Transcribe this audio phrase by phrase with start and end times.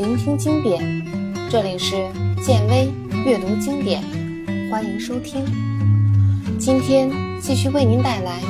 [0.00, 0.80] 聆听经典，
[1.50, 1.94] 这里是
[2.42, 2.90] 建威
[3.22, 4.02] 阅读经典，
[4.70, 5.44] 欢迎收听。
[6.58, 8.40] 今天继续为您带来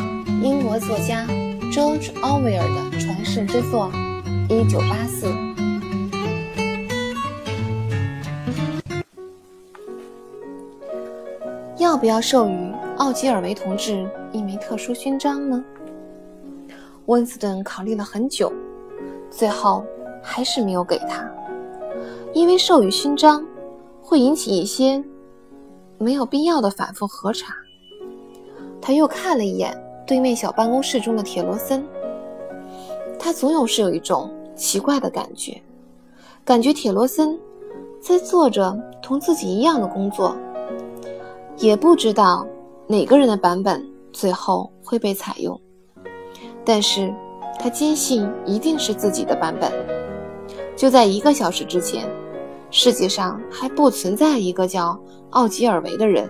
[0.40, 1.26] 英国作家
[1.72, 3.90] George Orwell 的传世之作
[4.48, 5.26] 《一九八四》。
[11.78, 15.64] 要不要授予奥吉尔维同志一枚特殊勋章呢？
[17.06, 18.52] 温斯顿考虑了很久，
[19.32, 19.84] 最后
[20.22, 21.28] 还是没有给他，
[22.32, 23.44] 因为授予勋章
[24.00, 25.02] 会引起一些
[25.98, 27.54] 没有必要的反复核查。
[28.80, 31.84] 他又看了一眼对面小办公室中的铁罗森，
[33.18, 35.60] 他总有是有一种奇怪的感觉，
[36.44, 37.38] 感觉铁罗森
[38.00, 40.36] 在做着同自己一样的工作。
[41.58, 42.46] 也不知道
[42.86, 45.60] 哪个人的版本最后会被采用，
[46.64, 47.12] 但是
[47.58, 49.99] 他坚信一定是自己的版本。
[50.80, 52.08] 就在一个小时之前，
[52.70, 56.26] 世界上还不存在一个叫奥吉尔维的人，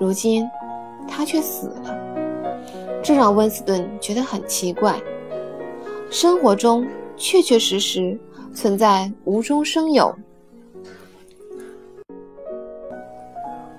[0.00, 0.44] 如今
[1.06, 1.96] 他却死了，
[3.00, 5.00] 这让温斯顿觉得很奇怪。
[6.10, 6.84] 生活中
[7.16, 8.18] 确确实实
[8.52, 10.12] 存在无中生有。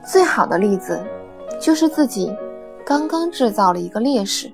[0.02, 0.98] 最好的例子，
[1.60, 2.34] 就是自己
[2.86, 4.50] 刚刚制造了一个劣势。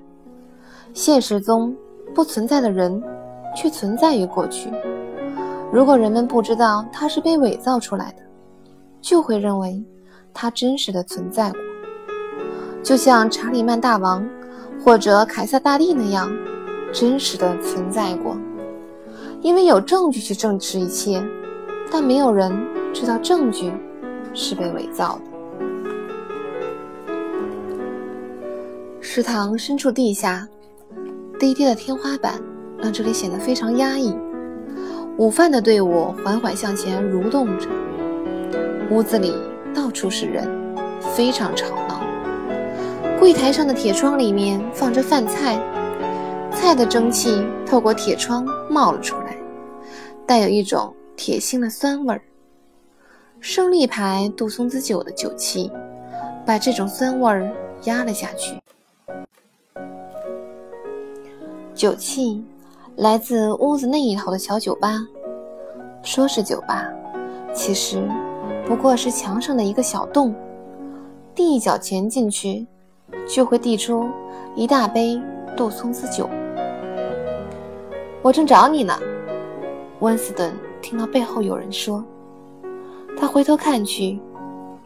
[0.92, 1.72] 现实中
[2.12, 3.00] 不存在的人，
[3.54, 4.68] 却存在于过去。
[5.74, 8.22] 如果人们不知道它是被伪造出来的，
[9.00, 9.84] 就会认为
[10.32, 11.60] 它真实的存在过，
[12.80, 14.24] 就像查理曼大王
[14.84, 16.32] 或者凯撒大帝那样
[16.92, 18.36] 真实的存在过。
[19.40, 21.20] 因为有证据去证实一切，
[21.90, 22.56] 但没有人
[22.92, 23.72] 知道证据
[24.32, 25.24] 是被伪造的。
[29.00, 30.46] 食堂深处地下，
[31.36, 32.40] 低低的天花板
[32.78, 34.16] 让这里显得非常压抑。
[35.16, 37.68] 午饭的队伍缓缓向前蠕动着，
[38.90, 39.32] 屋子里
[39.72, 40.48] 到处是人，
[41.14, 42.02] 非常吵闹。
[43.20, 45.56] 柜台上的铁窗里面放着饭菜，
[46.50, 49.36] 菜的蒸汽透过铁窗冒了出来，
[50.26, 52.20] 带有一种铁腥的酸味儿。
[53.38, 55.70] 胜利牌杜松子酒的酒气
[56.44, 57.48] 把这种酸味儿
[57.84, 58.58] 压了下去。
[61.72, 62.42] 酒气
[62.96, 65.00] 来自屋子那一头的小酒吧，
[66.02, 66.88] 说是酒吧，
[67.52, 68.08] 其实
[68.64, 70.32] 不过是墙上的一个小洞。
[71.34, 72.64] 递一脚钱进去，
[73.28, 74.08] 就会递出
[74.54, 75.20] 一大杯
[75.56, 76.30] 杜松子酒。
[78.22, 78.96] 我正找你呢，
[79.98, 82.04] 温斯顿听到背后有人说。
[83.18, 84.20] 他回头看去，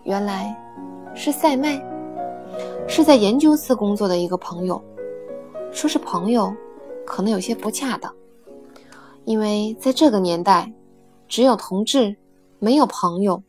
[0.05, 0.57] 原来
[1.15, 1.79] 是塞麦，
[2.87, 4.83] 是在研究室工作的一个朋友。
[5.71, 6.51] 说是朋友。
[7.09, 8.15] 可能有些不恰当，
[9.25, 10.73] 因为在这个年代，
[11.27, 12.17] 只有同志，
[12.59, 13.43] 没有朋友。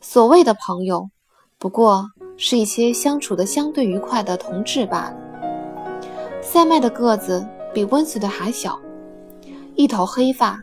[0.00, 1.10] 所谓的朋友，
[1.58, 5.16] 不过是一些相处的相对愉快的同志罢了。
[6.40, 8.80] 塞麦的个子比温斯顿还小，
[9.74, 10.62] 一头黑发，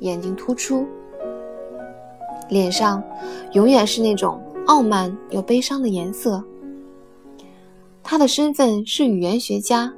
[0.00, 0.86] 眼睛突出，
[2.48, 3.02] 脸上
[3.52, 6.44] 永远是那种傲慢又悲伤的颜色。
[8.02, 9.92] 他的身份是语言学家。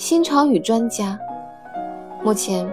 [0.00, 1.18] 新潮语专家，
[2.22, 2.66] 目前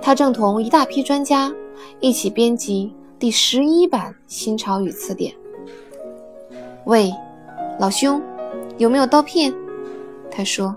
[0.00, 1.52] 他正同一大批专家
[2.00, 5.34] 一起编辑第十一版新潮语词典。
[6.86, 7.12] 喂，
[7.78, 8.22] 老兄，
[8.78, 9.52] 有没有刀片？
[10.30, 10.74] 他说：“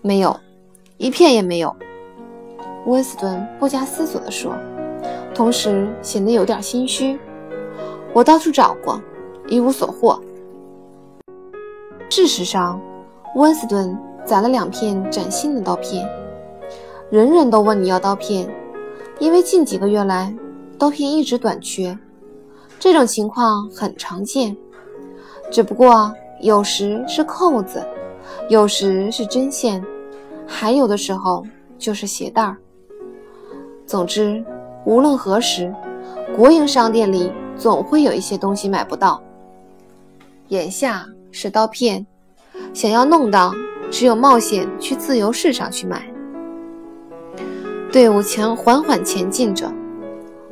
[0.00, 0.34] 没有，
[0.96, 1.76] 一片也没有。”
[2.88, 4.54] 温斯顿不加思索地说，
[5.34, 7.20] 同时显得有点心虚。
[8.14, 8.98] 我到处找过，
[9.46, 10.18] 一无所获。
[12.08, 12.80] 事实上，
[13.34, 13.94] 温斯顿。
[14.24, 16.08] 攒了两片崭新的刀片，
[17.10, 18.48] 人人都问你要刀片，
[19.18, 20.34] 因为近几个月来
[20.78, 21.96] 刀片一直短缺。
[22.80, 24.56] 这种情况很常见，
[25.50, 27.86] 只不过有时是扣子，
[28.48, 29.84] 有时是针线，
[30.46, 31.46] 还有的时候
[31.78, 32.56] 就是鞋带儿。
[33.86, 34.42] 总之，
[34.84, 35.72] 无论何时，
[36.34, 39.22] 国营商店里总会有一些东西买不到。
[40.48, 42.06] 眼下是刀片，
[42.72, 43.52] 想要弄到。
[43.90, 46.02] 只有冒险去自由市场去买。
[47.92, 49.72] 队伍前缓缓前进着，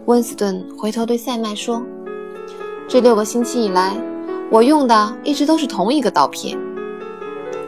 [0.06, 1.82] 温斯顿回头对塞麦说
[2.86, 3.96] ：“这六个星期以来，
[4.48, 6.56] 我用的一直都是同一个刀片。”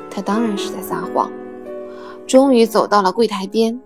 [0.09, 1.31] 他当然是在撒谎。
[2.27, 3.79] 终于走到了柜台边，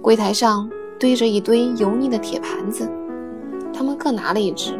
[0.00, 2.88] 柜台上堆着一堆油腻的铁盘子，
[3.72, 4.78] 他们各拿了一只。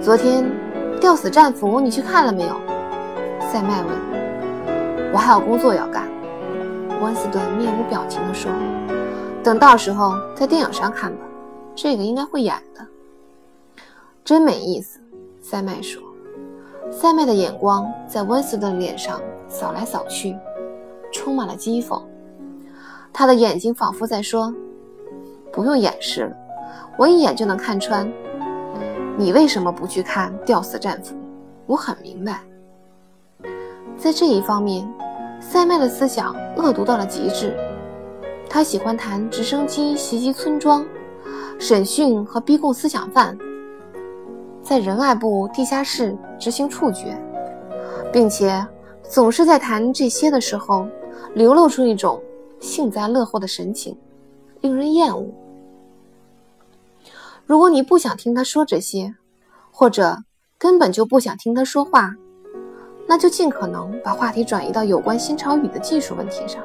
[0.00, 0.50] 昨天
[1.00, 2.63] 吊死战俘，你去看了没有？
[3.54, 3.94] 塞麦问
[5.14, 6.08] ：“我还有工作要干。”
[7.00, 8.50] 温斯顿面无表情地说
[9.44, 11.24] ：“等到时候在电影上看吧，
[11.72, 12.84] 这个应该会演的。
[14.24, 14.98] 真没意思，
[15.40, 16.02] 塞麦说。
[16.90, 20.36] 塞麦的眼光在温斯顿脸上扫来扫去，
[21.12, 22.02] 充满了讥讽。
[23.12, 24.52] 他的眼睛仿佛在说
[25.54, 26.36] ：“不用掩饰了，
[26.98, 28.12] 我一眼就能看穿。
[29.16, 31.14] 你为什么不去看《吊死战俘》？
[31.66, 32.40] 我很明白。”
[33.96, 34.86] 在这一方面，
[35.40, 37.56] 塞麦的思想恶毒到了极致。
[38.48, 40.86] 他喜欢谈直升机袭击村庄、
[41.58, 43.36] 审讯和逼供思想犯。
[44.62, 47.20] 在仁爱部地下室执行处决，
[48.12, 48.66] 并且
[49.02, 50.86] 总是在谈这些的时候，
[51.34, 52.22] 流露出一种
[52.60, 53.96] 幸灾乐祸的神情，
[54.60, 55.26] 令人厌恶。
[57.46, 59.14] 如果你不想听他说这些，
[59.70, 60.18] 或者
[60.56, 62.14] 根本就不想听他说话，
[63.06, 66.62] 那就尽可能把话题转移到有关新潮语的技术问题上。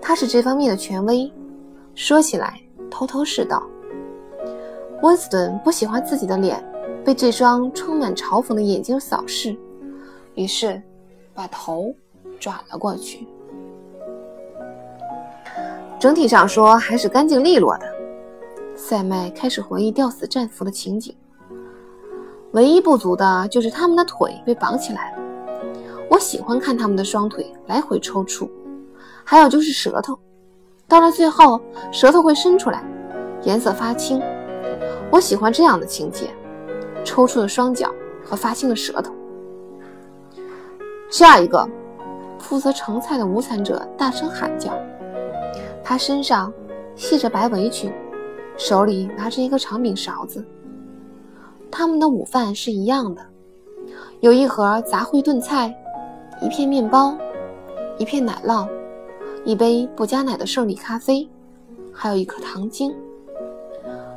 [0.00, 1.32] 他是这方面的权威，
[1.94, 2.60] 说起来
[2.90, 3.62] 头头是道。
[5.02, 6.62] 温斯顿不喜欢自己的脸。
[7.02, 9.56] 被这双充满嘲讽的眼睛扫视，
[10.34, 10.80] 于是
[11.32, 11.94] 把头
[12.38, 13.26] 转了过去。
[15.98, 17.86] 整体上说还是干净利落的。
[18.76, 21.16] 塞麦开始回忆吊死战俘的情景，
[22.52, 25.18] 唯一不足的就是他们的腿被绑起来了。
[26.08, 28.48] 我喜欢看他们的双腿来回抽搐，
[29.24, 30.18] 还有就是舌头，
[30.88, 31.60] 到了最后
[31.92, 32.84] 舌头会伸出来，
[33.44, 34.20] 颜色发青。
[35.10, 36.28] 我喜欢这样的情节。
[37.02, 37.90] 抽搐的双脚
[38.22, 39.10] 和发青的舌头。
[41.08, 41.66] 下一个，
[42.38, 44.70] 负责盛菜的无残者大声喊叫。
[45.82, 46.52] 他身上
[46.94, 47.90] 系着白围裙，
[48.56, 50.44] 手里拿着一个长柄勺子。
[51.70, 53.22] 他们的午饭是一样的，
[54.20, 55.74] 有一盒杂烩炖菜，
[56.42, 57.16] 一片面包，
[57.98, 58.68] 一片奶酪，
[59.44, 61.28] 一杯不加奶的胜利咖啡，
[61.92, 62.94] 还有一颗糖精。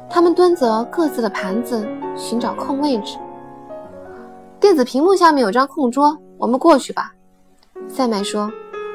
[0.10, 3.18] 他们端着各自的盘子，寻找空位置。
[4.60, 7.14] 电子屏幕下面有张空桌，我们过去吧。
[7.88, 8.52] 塞麦说：“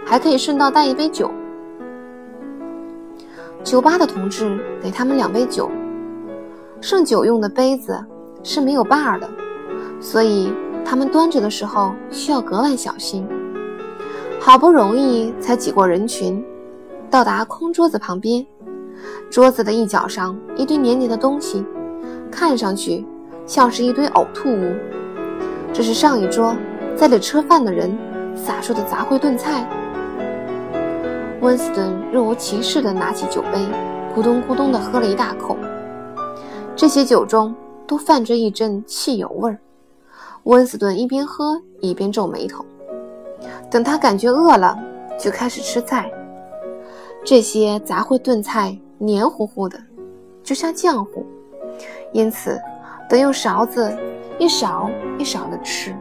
[0.07, 1.31] 还可以顺道带一杯酒。”
[3.65, 5.71] 酒吧的同志给他们两杯酒。
[6.81, 8.03] 盛酒用的杯子
[8.43, 9.29] 是没有把儿的，
[10.01, 10.53] 所以
[10.85, 13.27] 他们端着的时候需要格外小心。
[14.41, 16.45] 好不容易才挤过人群，
[17.11, 18.47] 到达空桌子旁边。
[19.31, 21.65] 桌子的一角上一堆黏黏的东西，
[22.31, 23.07] 看上去
[23.47, 24.73] 像是一堆呕吐物。
[25.73, 26.57] 这是上一桌
[26.97, 27.97] 在里吃饭的人
[28.35, 29.69] 撒出的杂烩炖菜。
[31.41, 33.61] 温斯顿若无其事地拿起酒杯，
[34.17, 35.57] 咕咚咕咚地喝了一大口。
[36.75, 37.55] 这些酒中
[37.89, 39.59] 都泛着一阵汽油味儿。
[40.45, 42.65] 温斯顿一边喝一边皱眉头。
[43.69, 44.79] 等他感觉饿了，
[45.19, 46.09] 就开始吃菜。
[47.25, 48.79] 这些杂烩炖菜。
[49.01, 49.79] 黏糊糊的，
[50.43, 51.25] 就像浆糊，
[52.13, 52.61] 因此
[53.09, 53.97] 得用勺子
[54.41, 55.95] 一勺一勺的吃。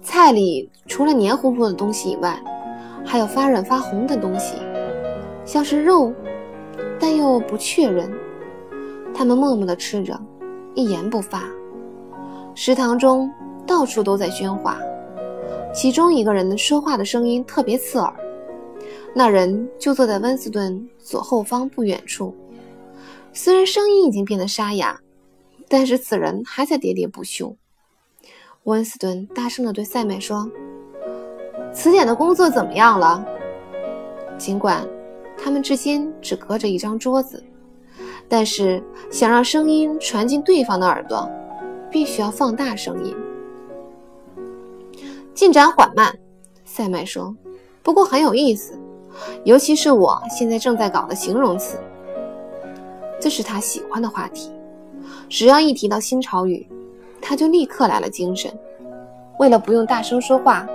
[0.00, 2.40] 菜里除了黏糊糊的东西以外，
[3.04, 4.58] 还有发软发红的东西，
[5.44, 6.12] 像是肉，
[7.00, 8.08] 但又不确认。
[9.18, 10.16] 他们默默地吃着，
[10.76, 11.42] 一言不发。
[12.54, 13.28] 食堂中
[13.66, 14.78] 到处都在喧哗，
[15.74, 18.14] 其中一个人说话的声音特别刺耳。
[19.12, 22.32] 那人就坐在温斯顿左后方不远处，
[23.32, 25.00] 虽然声音已经变得沙哑，
[25.66, 27.56] 但是此人还在喋喋不休。
[28.62, 30.48] 温斯顿大声地对塞麦说
[31.74, 33.26] ：“词典的工作怎么样了？”
[34.38, 34.86] 尽管
[35.36, 37.42] 他们之间只隔着一张桌子，
[38.28, 41.28] 但是想让声音传进对方的耳朵，
[41.90, 43.16] 必须要放大声音。
[45.34, 46.14] 进展缓慢，
[46.64, 47.34] 塞麦说，
[47.82, 48.78] 不过很有意思。
[49.44, 51.78] 尤其是我现在正在搞的形容词，
[53.18, 54.50] 这是他喜欢的话题。
[55.28, 56.68] 只要一提到新潮语，
[57.20, 58.52] 他就立刻来了精神。
[59.38, 60.66] 为了不用大声说话，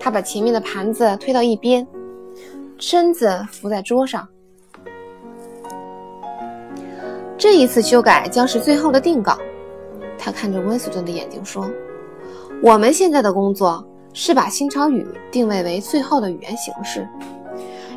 [0.00, 1.86] 他把前面的盘子推到一边，
[2.78, 4.26] 身子伏在桌上。
[7.38, 9.38] 这一次修改将是最后的定稿。
[10.18, 11.70] 他看着温斯顿的眼睛说
[12.62, 17.06] ：“我们现在的工作是把新潮语定位为最后的语言形式。”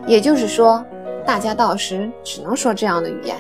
[0.05, 0.84] 也就是说，
[1.25, 3.38] 大家到时只能说这样的语言，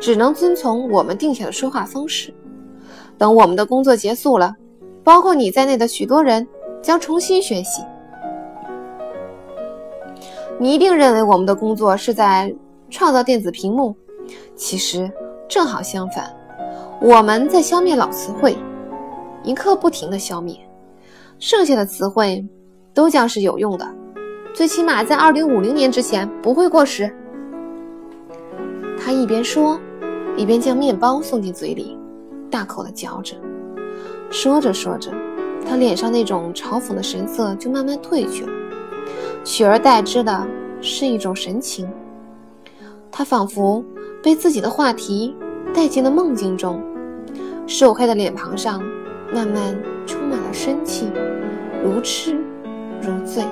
[0.00, 2.32] 只能遵从我们定下的说话方式。
[3.18, 4.54] 等我们的工作结束了，
[5.04, 6.46] 包括你在内的许多人
[6.80, 7.82] 将重新学习。
[10.58, 12.54] 你一定认为我们的工作是在
[12.90, 13.94] 创造电子屏幕，
[14.58, 15.08] 其实
[15.48, 16.34] 正好相反，
[17.00, 18.58] 我们在消灭老词汇，
[19.44, 20.58] 一刻不停地消灭，
[21.38, 22.44] 剩下的词汇
[22.92, 23.88] 都将是有用的。
[24.52, 27.08] 最起码在二零五零年之前不会过时。
[28.98, 29.78] 他一边说，
[30.36, 31.96] 一边将面包送进嘴里，
[32.50, 33.36] 大口的嚼着。
[34.28, 35.12] 说着说着，
[35.64, 38.52] 他脸上那种嘲讽的神色就慢慢褪去了，
[39.44, 40.44] 取而代之的
[40.80, 41.88] 是一种神情。
[43.10, 43.82] 他仿佛
[44.22, 45.36] 被自己的话题
[45.74, 46.82] 带进了梦境中，
[47.66, 48.82] 瘦黑的脸庞上
[49.32, 51.10] 慢慢充满了生气，
[51.84, 52.36] 如痴
[53.00, 53.44] 如醉。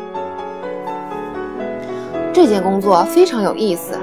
[2.32, 3.99] 这件工作非常有意思。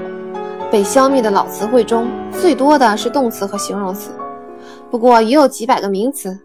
[0.70, 4.10] 被消灭的老词汇中最多的是动词和形容词，
[4.90, 6.36] 不过也有几百个名词。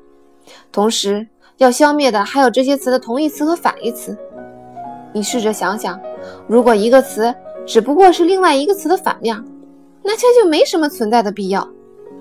[0.72, 1.26] 同时
[1.58, 4.16] 要消灭的还有这些词的同义词和反义词。
[5.14, 6.00] 你试着想想，
[6.48, 7.34] 如果一个词
[7.66, 9.44] 只不过是另外一个词的反面，
[10.04, 11.68] 那它就没什么存在的必要。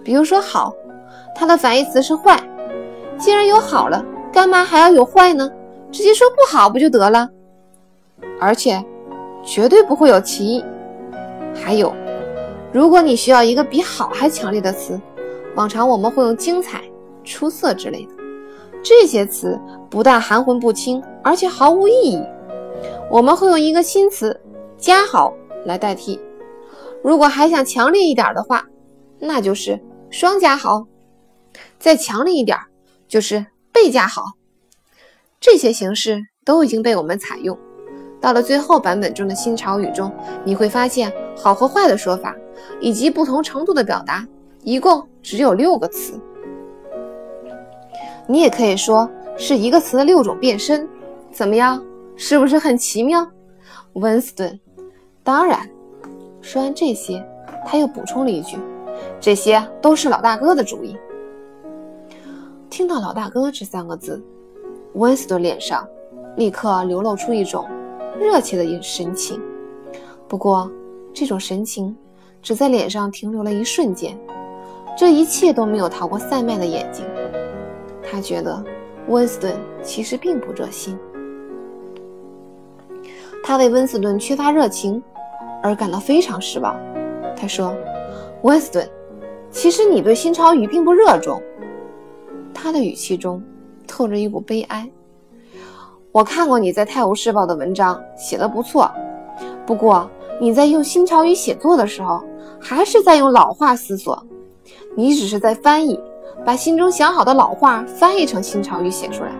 [0.05, 0.75] 比如说“好”，
[1.35, 2.39] 它的反义词是“坏”。
[3.19, 5.51] 既然有好了，干嘛还要有坏呢？
[5.91, 7.29] 直接说不好不就得了？
[8.41, 8.85] 而且。
[9.45, 10.63] 绝对不会有歧义。
[11.55, 11.95] 还有，
[12.71, 15.01] 如果你需要一个比好还强烈的词，
[15.55, 16.83] 往常我们会用精彩、
[17.25, 18.13] 出色之类的。
[18.83, 19.59] 这些词
[19.89, 22.23] 不但含混不清，而且毫无意义。
[23.09, 24.39] 我们会用一个新词
[24.77, 25.33] “加好”
[25.65, 26.21] 来代替。
[27.03, 28.65] 如果还想强烈一点的话，
[29.19, 30.87] 那就是“双加好”。
[31.79, 32.59] 再强烈一点，
[33.07, 34.23] 就是“倍加好”。
[35.41, 37.57] 这些形式都已经被我们采用。
[38.21, 40.13] 到了最后版本中的新潮语中，
[40.45, 42.35] 你会发现好和坏的说法
[42.81, 44.27] 以及不同程度的表达，
[44.65, 46.21] 一共只有六个词。
[48.27, 50.89] 你也可以说是一个词的六种变身，
[51.31, 51.83] 怎么样？
[52.17, 53.25] 是不是很奇妙？
[53.93, 54.59] 温斯顿，
[55.23, 55.71] 当然。
[56.49, 57.23] 说完这些，
[57.67, 58.57] 他又补充了一句
[59.21, 60.97] ：“这些都是老大哥的主意。”
[62.71, 64.25] 听到“老大哥”这三个字，
[64.95, 65.87] 温斯顿脸上
[66.37, 67.69] 立刻流露出一种。
[68.19, 69.39] 热切的神情，
[70.27, 70.73] 不过
[71.13, 71.95] 这种神情
[72.41, 74.19] 只在脸上停留了一瞬间，
[74.97, 77.05] 这一切都没有逃过塞麦的眼睛。
[78.03, 78.65] 他觉得
[79.07, 80.99] 温斯顿其实并不热心，
[83.45, 85.01] 他为温斯顿缺乏热情
[85.63, 86.77] 而感到非常失望。
[87.37, 87.75] 他说
[88.43, 88.89] ：“温斯顿，
[89.51, 91.41] 其实你对新潮语并不热衷。”
[92.55, 93.43] 他的语气中
[93.87, 94.89] 透着一股悲哀。
[96.11, 98.91] 我看过你在《泰晤士报》的文章，写的不错。
[99.67, 100.11] 不过
[100.41, 102.23] 你在用新潮语写作的时候，
[102.59, 104.21] 还是在用老话思索。
[104.97, 106.01] 你只是在翻译，
[106.45, 109.31] 把心中想好的老话翻译成新潮语写出来。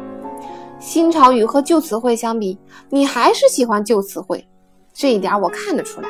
[0.79, 2.57] 新潮语和旧词汇相比，
[2.91, 4.47] 你还是喜欢旧词汇，
[5.01, 6.09] 这一点我看得出来。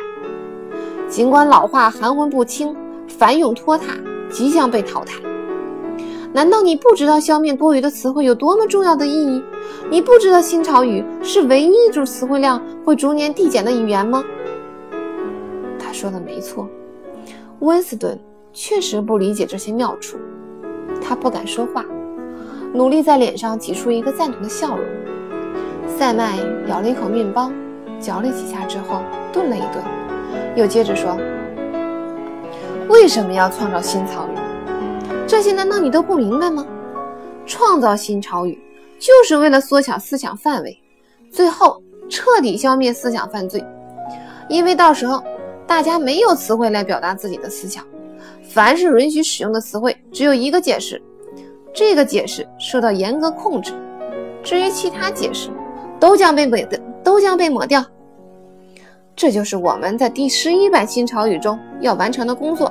[1.11, 2.75] 尽管老话含混不清，
[3.07, 3.85] 繁冗拖沓，
[4.31, 5.21] 即将被淘汰。
[6.33, 9.45] 难道你不知道消灭多余的词汇有多么重要的意义？
[9.91, 14.25] 你不知道新潮语是唯一一种词汇量会逐年递减的语言吗？
[15.79, 16.67] 他说的没错，
[17.59, 18.19] 温斯顿
[18.55, 20.17] 确实不理解这些妙处，
[20.99, 21.85] 他不敢说话，
[22.73, 24.87] 努力在脸上挤出一个赞同的笑容。
[25.87, 27.53] 塞麦咬了一口面包，
[28.01, 29.03] 嚼了几下之后
[29.33, 29.85] 顿了一顿，
[30.57, 31.17] 又接着说
[32.89, 34.39] ：“为什么要创造新潮语？”
[35.27, 36.67] 这些难道你都不明白吗？
[37.45, 38.59] 创造新潮语
[38.99, 40.79] 就是为了缩小思想范围，
[41.31, 43.65] 最后彻底消灭思想犯罪。
[44.49, 45.23] 因为到时候
[45.67, 47.85] 大家没有词汇来表达自己的思想，
[48.43, 51.01] 凡是允许使用的词汇只有一个解释，
[51.75, 53.73] 这个解释受到严格控制。
[54.43, 55.51] 至于其他解释，
[56.01, 57.83] 都将被抹的都将被抹掉。
[59.17, 62.71] 这就是我们在第十一版新潮语中要完成的工作，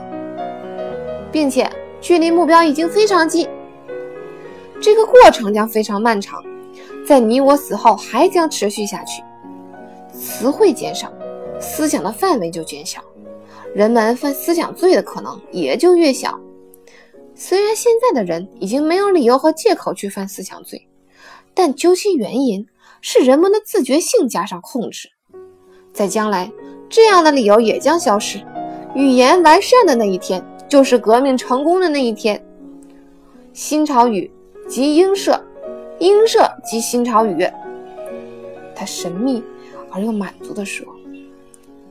[1.31, 1.67] 并且。
[1.99, 3.49] 距离目标已经非常近，
[4.79, 6.43] 这个过程将非常漫长，
[7.07, 9.23] 在你我死后还将持续下去。
[10.13, 11.11] 词汇减少，
[11.59, 13.01] 思想的范围就减小，
[13.73, 16.39] 人们犯思想罪的可能也就越小。
[17.33, 20.86] 虽然现在的人已经没有理由和借口去犯思想罪，
[21.57, 22.67] 但究其原因
[23.01, 25.09] 是人们的自觉性加上控制。
[25.91, 26.51] 在将来，
[26.87, 28.39] 这样的理由也将消失，
[28.93, 30.45] 语言完善的那一天。
[30.69, 32.45] 就是革命成功的那一天。
[33.53, 34.29] 新潮语
[34.67, 35.41] 及英社，
[35.97, 37.49] 英社及新潮语。
[38.75, 39.41] 他神秘
[39.89, 40.85] 而又满足地说。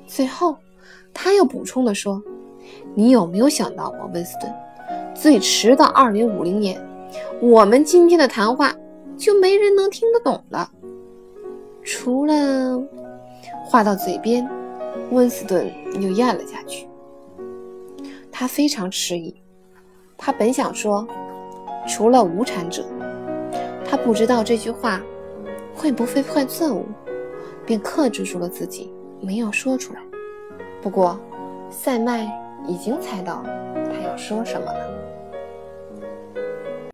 [0.07, 0.57] 最后，
[1.15, 2.23] 他又补充地说
[2.95, 4.55] ：“你有没有想到过，温斯顿？
[5.15, 6.79] 最迟到二零五零年，
[7.41, 8.77] 我们今天的谈话
[9.17, 10.71] 就没人能听得懂了。
[11.83, 12.83] 除了……
[13.65, 14.49] 话到嘴边，
[15.11, 16.89] 温斯顿又咽了下去。”
[18.31, 19.35] 他非常迟疑，
[20.17, 21.07] 他本想说，
[21.89, 22.85] 除了无产者，
[23.85, 25.01] 他不知道这句话
[25.75, 26.85] 会不会犯错误，
[27.65, 30.01] 便克制住了自己，没有说出来。
[30.83, 31.19] 不过，
[31.71, 32.31] 塞麦
[32.69, 33.43] 已经猜到
[33.75, 34.96] 他要说什么了。